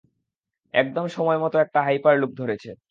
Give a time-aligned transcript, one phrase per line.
[0.73, 2.71] একদম সময়মতো একটা হাইপারলুপ ধরেছে।